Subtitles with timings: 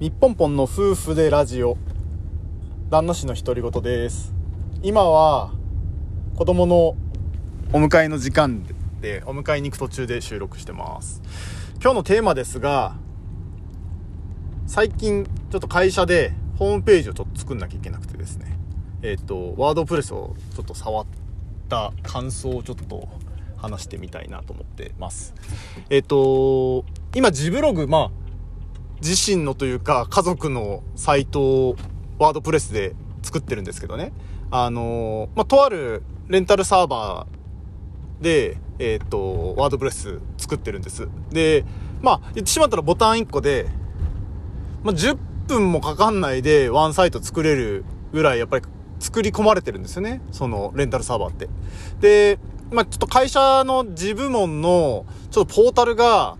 [0.00, 1.76] みっぽんの夫婦でラジオ。
[2.90, 4.34] 旦那氏の独り言です。
[4.82, 5.52] 今は
[6.34, 6.96] 子供の
[7.72, 8.64] お迎えの時間
[9.00, 11.22] でお迎えに行く途中で収録してます。
[11.80, 12.96] 今日のテーマですが
[14.66, 18.58] 最近ちょっと会社でホームページをちょっと作んなきゃいけなくてですね。
[19.02, 21.06] えっ、とワードプレスをちょっと触っ
[21.68, 23.08] た感想をちょっと
[23.56, 25.32] 話してみたいなと思ってます。
[25.90, 28.21] えっ、と今自ブログまあ
[29.02, 31.76] 自身のというか家族のサイトを
[32.18, 34.12] ワードプレスで作ってるんですけどね。
[34.50, 41.08] あのまあ、とあるレンタルサーバーで、えっ、と、ワードプレス作ってるんです。
[41.30, 41.64] で、
[42.00, 43.66] まあ、言ってしまったらボタン1個で、
[44.84, 45.16] まあ、10
[45.48, 48.64] 分もかかんないでワンサイト作れるぐらいやっぱり
[49.00, 50.20] 作り込まれてるんですよね。
[50.30, 51.48] そのレンタルサーバーって。
[52.00, 52.38] で、
[52.70, 56.36] まあ、ちょっと会社の自部門のちょっとポータルが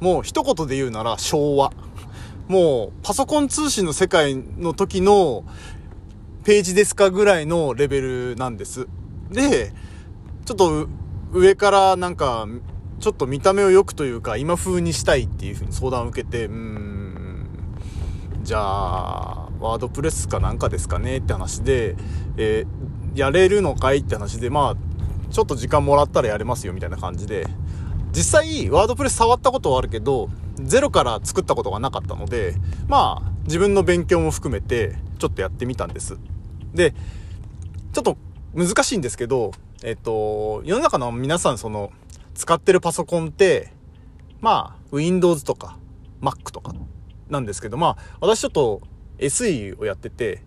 [0.00, 1.72] もう一言で言うなら昭和。
[2.48, 5.44] もうパソコン通信の世界の時の
[6.44, 8.88] ページですかぐらいのレベルなんです。
[9.30, 9.72] で、
[10.46, 10.88] ちょっと
[11.32, 12.48] 上からなんか、
[13.00, 17.46] ちょっと見た目を良くというか今風にしたいっていう風に相談を受けて、うん、
[18.42, 21.96] じゃあ、ワードプレスかなんかですかねって話で、
[22.38, 27.46] えー、やれるのかいって話で、まあ、ちょっと時間もらったらやれますよみたいな感じで、
[28.12, 32.54] 実際、ワードプレス触ったことはあるけど、ゼロから作ったことがなかったので、
[32.88, 36.18] まあ、自分の勉強も含めて、ちょっとやってみたんです。
[36.74, 36.94] で、
[37.92, 38.16] ちょっと
[38.54, 41.92] 難しいんですけど、えっと、世の中の皆さん、その、
[42.34, 43.72] 使ってるパソコンって、
[44.40, 45.78] まあ、Windows とか、
[46.20, 46.74] Mac とか、
[47.28, 48.80] なんですけど、まあ、私ちょっと
[49.18, 50.42] SE をやってて、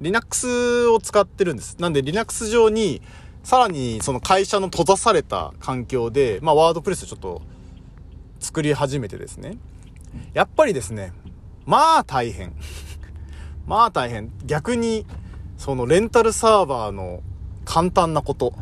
[0.00, 1.76] Linux を使ってるんです。
[1.80, 3.00] なんで Linux 上に、
[3.46, 7.42] さらにその会社の閉ざされた環境で、まあワードプレスちょっと
[8.40, 9.56] 作り始めてですね。
[10.34, 11.12] やっぱりですね、
[11.64, 12.56] まあ大変。
[13.64, 14.32] まあ大変。
[14.46, 15.06] 逆に、
[15.58, 17.22] そのレンタルサーバーの
[17.64, 18.52] 簡単なこと。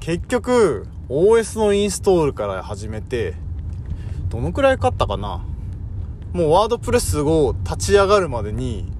[0.00, 3.32] 結局、OS のインストールから始めて、
[4.28, 5.42] どのくらいかったかな
[6.34, 8.92] もうワードプレスを立ち上がるまでに、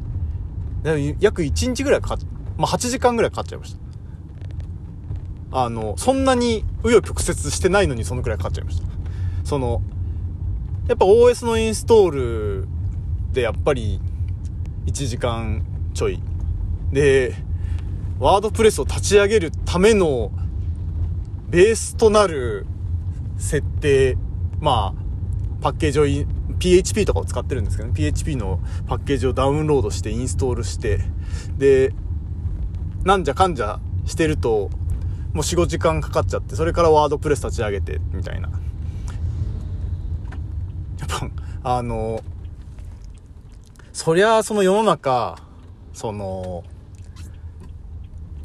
[1.20, 2.18] 約1日ぐらいかかっ、
[2.56, 3.85] まあ8時間ぐらいかかっちゃいました。
[5.58, 8.86] あの、そんなに紆余曲折してないのにそのくらいかかっちゃいました。
[9.42, 9.80] その、
[10.86, 12.68] やっぱ OS のインストール
[13.32, 13.98] でやっぱり
[14.84, 16.20] 1時間ちょい。
[16.92, 17.34] で、
[18.18, 20.30] ワードプレスを立ち上げるための
[21.48, 22.66] ベースとなる
[23.38, 24.18] 設定、
[24.60, 26.26] まあ、パッケージを
[26.58, 31.00] PHP とかを使ってるんですけどね、PHP のパッケージをダウンロードしてインストールして、
[31.56, 31.94] で、
[33.04, 34.68] なんじゃかんじゃしてると、
[35.36, 38.48] もう4、5時間かかっちゃって、それからワードプレス立ち上げて、みたいな。
[38.48, 38.54] や
[41.04, 41.08] っ
[41.62, 42.24] ぱ、あの、
[43.92, 45.36] そりゃ、その世の中、
[45.92, 46.64] その、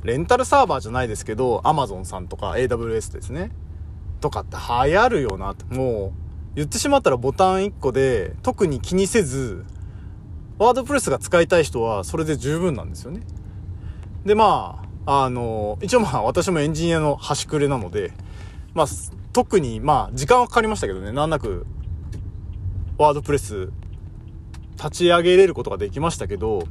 [0.04, 3.52] レンタルサーバーじゃないですけど、Amazon さんとか AWS ですね。
[4.20, 5.64] とかって流行るよなって。
[5.74, 9.64] もう、言ってしまったらボタン1個で、特に気にせず、
[10.58, 13.22] ワードプレスが使いたい人はそれで十分なんですよね。
[14.26, 18.12] で、まあ、あの、一応まあ私もエンジニアの端くれなので、
[18.74, 18.88] まあ
[19.34, 21.66] 特にまあ時間はかかりましたけどね、難なく
[22.98, 23.70] ワードプレス
[24.78, 26.68] 立ち上げれることができましたけど、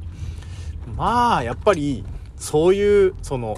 [0.95, 2.05] まあやっぱり
[2.37, 3.57] そういうその、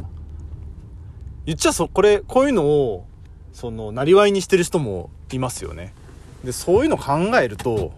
[1.45, 3.05] 言っちゃそ、これ、こういうのを、
[3.51, 5.93] その、なりわいにしてる人もいますよね。
[6.43, 7.91] で、そういうの考えると、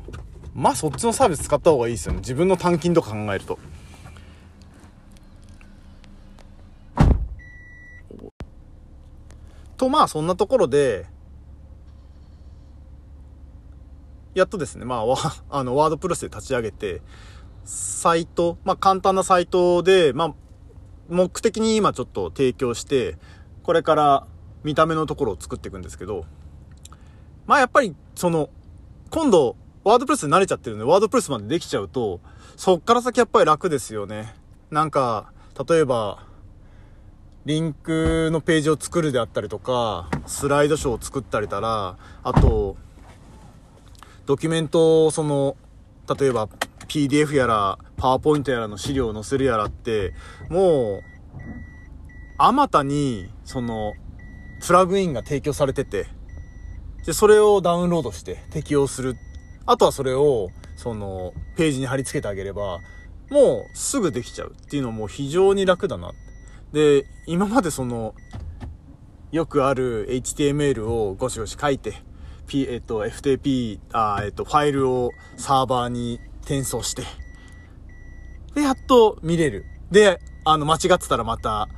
[0.55, 2.19] まあそっちのサービス使った方がいいですよね。
[2.19, 3.59] 自分の単金とか考えると。
[9.77, 11.07] とまあそんなところで、
[14.33, 15.03] やっとですね、まあ、
[15.49, 17.01] あの、ワードプレスで立ち上げて、
[17.63, 20.33] サイト、まあ簡単なサイトで、まあ、
[21.07, 23.17] 目的に今ちょっと提供して、
[23.63, 24.27] これから
[24.63, 26.25] 見た目のところを作っていくんですけど、
[27.47, 28.49] まあやっぱり、その、
[29.09, 32.19] 今度、ワードプレスに慣れちゃってるんで、ワードプレスまでできちゃうと、
[32.57, 34.35] そっから先やっぱり楽ですよね。
[34.71, 35.31] なんか、
[35.69, 36.25] 例えば、
[37.45, 42.75] リンクのページを作るであったりとか、スライドショーを作ったりたら、あと、
[44.25, 45.55] ドキュメントをその、
[46.19, 46.47] 例えば
[46.87, 50.13] PDF やら、パワーポイントやらの資料を載せるやらって、
[50.49, 51.01] もう、
[52.39, 53.93] あまたに、その、
[54.65, 56.07] プラグインが提供されてて、
[57.05, 59.17] で、それをダウンロードして適用する。
[59.67, 62.79] あとはそれを、その、ページに貼り付けてあげれば、
[63.29, 66.11] もうすぐできちゃうっていうのも非常に楽だなっ。
[66.75, 68.15] で、今までその、
[69.31, 71.93] よくある HTML をゴシゴシ書いて、
[72.47, 77.03] P、えっと、FTP、あえっと、ファイルをサーバーに転送して、
[78.55, 79.63] で、やっと見れる。
[79.89, 81.69] で、あの、間違ってたらまた、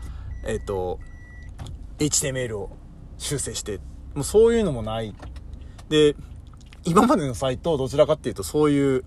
[0.44, 0.98] えっ、と、
[2.00, 2.76] HTML を
[3.20, 3.78] 修正して、
[4.16, 5.14] もうそういうのもない。
[5.90, 6.16] で、
[6.86, 9.04] 今までのサイト、どちらかっていうとそういう、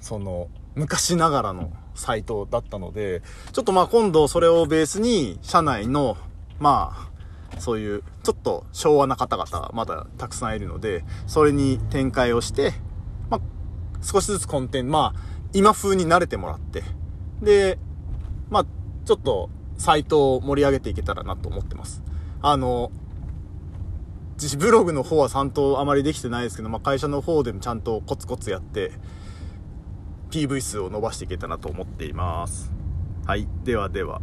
[0.00, 0.46] その、
[0.76, 3.22] 昔ながらのサイトだったので、
[3.52, 6.16] ちょっとまあ今度それをベースに、社内の、
[6.58, 7.08] ま
[7.56, 12.72] あ、そういう、ちょっと昭和な方々、まだたくさんいるので、それに展開をして、
[13.30, 13.40] まあ、
[14.02, 15.20] 少しずつコンテンツ、まあ、
[15.52, 16.82] 今風に慣れてもらって、
[17.42, 17.78] で、
[18.50, 18.66] まあ、
[19.04, 22.02] ちょっと、サイトを盛り上げていけたらなと思ってます。
[22.40, 22.92] あの、
[24.40, 28.92] 自ブログの方はちゃんとあまりできてないですけど、まあ、会社の方でもちゃんとコツコツやって、
[30.32, 32.72] PV 数を伸ばしていけたらなと思っています。
[33.26, 33.46] はい。
[33.64, 34.22] ではでは。